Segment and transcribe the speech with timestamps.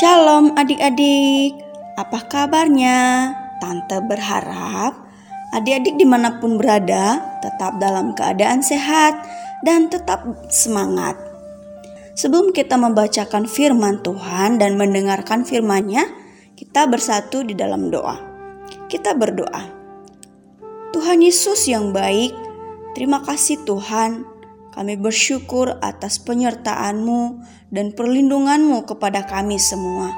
[0.00, 1.60] Shalom adik-adik,
[2.00, 3.36] apa kabarnya?
[3.60, 4.96] Tante berharap
[5.52, 9.12] adik-adik di mana pun berada tetap dalam keadaan sehat
[9.60, 11.20] dan tetap semangat.
[12.16, 16.08] Sebelum kita membacakan firman Tuhan dan mendengarkan firman-Nya,
[16.56, 18.16] kita bersatu di dalam doa.
[18.88, 19.68] Kita berdoa.
[20.96, 22.32] Tuhan Yesus yang baik,
[22.96, 24.39] terima kasih Tuhan
[24.70, 27.42] kami bersyukur atas penyertaan-Mu
[27.74, 30.14] dan perlindungan-Mu kepada kami semua.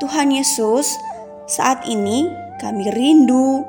[0.00, 0.96] Tuhan Yesus,
[1.44, 2.24] saat ini
[2.60, 3.64] kami rindu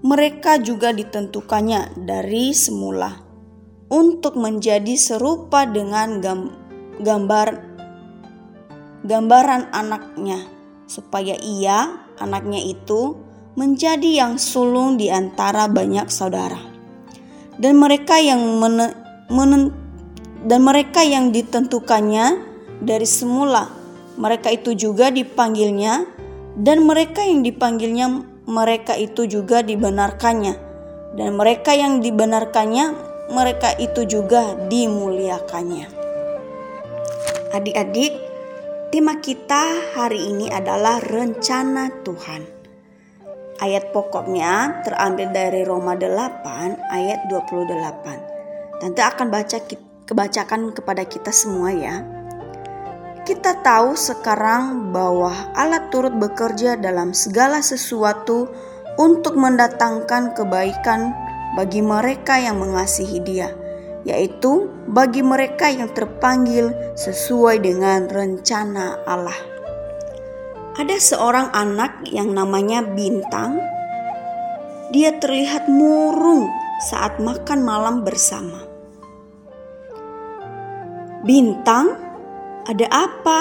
[0.05, 3.25] mereka juga ditentukannya dari semula
[3.89, 6.21] untuk menjadi serupa dengan
[7.01, 7.47] gambar
[9.05, 10.45] gambaran anaknya
[10.85, 13.17] supaya ia anaknya itu
[13.55, 16.59] menjadi yang sulung di antara banyak saudara.
[17.55, 18.91] Dan mereka yang men,
[19.31, 19.71] men,
[20.43, 22.43] dan mereka yang ditentukannya
[22.83, 23.84] dari semula
[24.15, 26.07] mereka itu juga dipanggilnya
[26.55, 30.55] dan mereka yang dipanggilnya mereka itu juga dibenarkannya,
[31.17, 32.93] dan mereka yang dibenarkannya,
[33.33, 35.89] mereka itu juga dimuliakannya.
[37.51, 38.13] Adik-adik,
[38.93, 42.45] tema kita hari ini adalah rencana Tuhan.
[43.55, 48.83] Ayat pokoknya terambil dari Roma 8 ayat 28.
[48.83, 49.57] Tante akan baca
[50.05, 52.24] kebacakan kepada kita semua ya.
[53.25, 58.45] Kita tahu sekarang bahwa Allah turut bekerja dalam segala sesuatu
[59.01, 61.09] untuk mendatangkan kebaikan
[61.57, 63.49] bagi mereka yang mengasihi Dia,
[64.05, 69.41] yaitu bagi mereka yang terpanggil sesuai dengan rencana Allah.
[70.77, 73.57] Ada seorang anak yang namanya Bintang.
[74.93, 76.45] Dia terlihat murung
[76.93, 78.61] saat makan malam bersama.
[81.25, 82.04] Bintang
[82.65, 83.39] ada apa?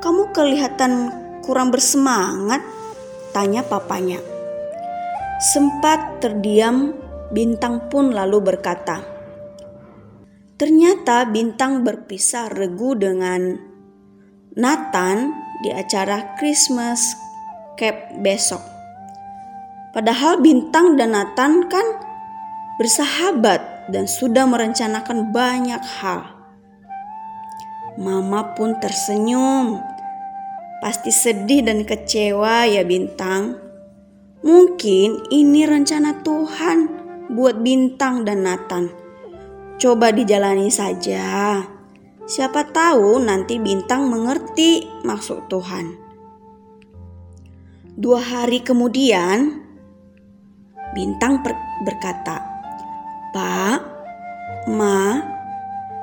[0.00, 1.12] Kamu kelihatan
[1.44, 2.64] kurang bersemangat?
[3.36, 4.16] Tanya papanya.
[5.40, 6.96] Sempat terdiam,
[7.30, 9.06] Bintang pun lalu berkata,
[10.58, 13.54] Ternyata Bintang berpisah regu dengan
[14.58, 15.30] Nathan
[15.62, 17.14] di acara Christmas
[17.78, 18.60] Cap besok.
[19.94, 21.86] Padahal Bintang dan Nathan kan
[22.82, 26.39] bersahabat dan sudah merencanakan banyak hal.
[28.00, 29.76] Mama pun tersenyum.
[30.80, 33.60] Pasti sedih dan kecewa ya Bintang.
[34.40, 36.78] Mungkin ini rencana Tuhan
[37.28, 38.88] buat Bintang dan Nathan.
[39.76, 41.60] Coba dijalani saja.
[42.24, 46.00] Siapa tahu nanti Bintang mengerti maksud Tuhan.
[48.00, 49.60] Dua hari kemudian,
[50.96, 51.44] Bintang
[51.84, 52.40] berkata,
[53.36, 53.78] "Pak,
[54.72, 55.20] Ma,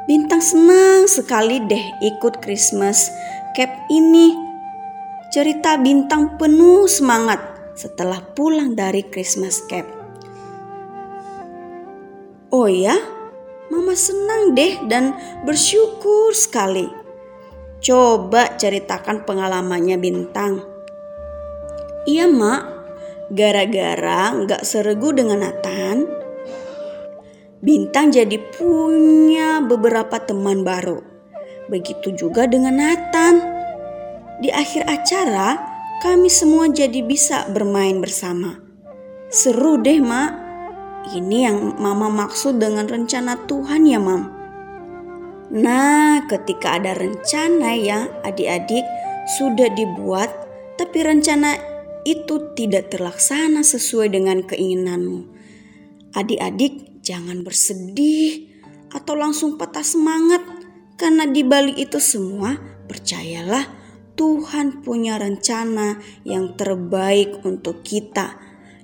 [0.08, 3.12] Bintang senang sekali deh ikut Christmas
[3.52, 4.32] Cap ini.
[5.36, 7.44] Cerita Bintang penuh semangat
[7.76, 9.84] setelah pulang dari Christmas Cap.
[12.56, 12.96] Oh ya,
[13.68, 15.12] Mama senang deh dan
[15.44, 16.88] bersyukur sekali.
[17.84, 20.64] Coba ceritakan pengalamannya Bintang.
[22.08, 22.64] Iya mak,
[23.28, 26.08] gara-gara nggak seregu dengan Nathan,
[27.58, 31.02] Bintang jadi punya beberapa teman baru.
[31.74, 33.42] Begitu juga dengan Nathan.
[34.38, 35.58] Di akhir acara,
[36.06, 38.62] kami semua jadi bisa bermain bersama.
[39.34, 40.32] Seru deh, Mak.
[41.18, 44.24] Ini yang Mama maksud dengan rencana Tuhan ya, Mam.
[45.58, 48.86] Nah, ketika ada rencana ya adik-adik
[49.40, 50.30] sudah dibuat,
[50.78, 51.58] tapi rencana
[52.06, 55.26] itu tidak terlaksana sesuai dengan keinginanmu.
[56.16, 58.52] Adik-adik jangan bersedih
[58.92, 60.44] atau langsung patah semangat
[61.00, 62.60] karena di balik itu semua
[62.92, 63.64] percayalah
[64.18, 68.34] Tuhan punya rencana yang terbaik untuk kita.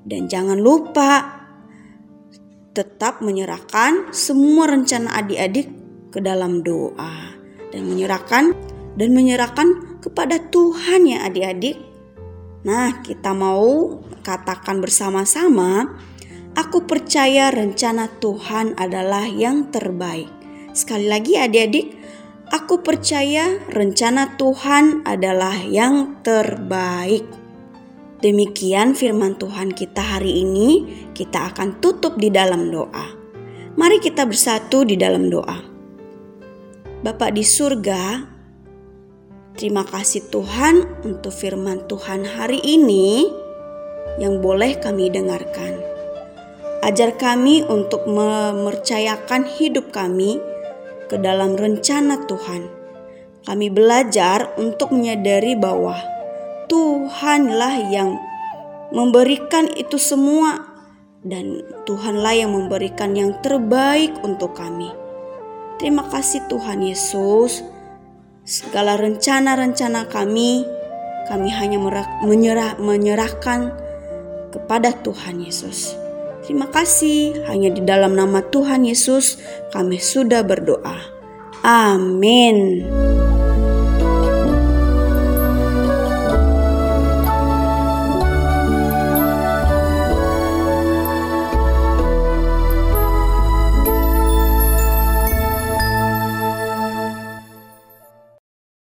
[0.06, 1.42] Dan jangan lupa
[2.78, 5.68] tetap menyerahkan semua rencana adik-adik
[6.14, 7.34] ke dalam doa
[7.74, 8.54] dan menyerahkan
[8.94, 11.81] dan menyerahkan kepada Tuhan ya adik-adik.
[12.64, 15.98] Nah, kita mau katakan bersama-sama,
[16.54, 20.30] aku percaya rencana Tuhan adalah yang terbaik.
[20.74, 21.94] Sekali lagi adik-adik,
[22.50, 27.26] aku percaya rencana Tuhan adalah yang terbaik.
[28.24, 33.06] Demikian firman Tuhan kita hari ini, kita akan tutup di dalam doa.
[33.74, 35.60] Mari kita bersatu di dalam doa.
[37.04, 38.24] Bapak di surga,
[39.60, 43.28] terima kasih Tuhan untuk firman Tuhan hari ini
[44.24, 45.93] yang boleh kami dengarkan.
[46.83, 50.35] Ajar kami untuk mempercayakan hidup kami
[51.07, 52.68] ke dalam rencana Tuhan.
[53.47, 55.95] Kami belajar untuk menyadari bahwa
[56.68, 58.19] Tuhanlah yang
[58.91, 60.59] memberikan itu semua
[61.24, 64.91] dan Tuhanlah yang memberikan yang terbaik untuk kami.
[65.80, 67.63] Terima kasih Tuhan Yesus.
[68.44, 70.68] Segala rencana-rencana kami,
[71.31, 71.80] kami hanya
[72.27, 73.71] menyerah, menyerahkan
[74.51, 76.03] kepada Tuhan Yesus.
[76.44, 79.40] Terima kasih, hanya di dalam nama Tuhan Yesus
[79.72, 81.00] kami sudah berdoa.
[81.63, 82.84] Amin.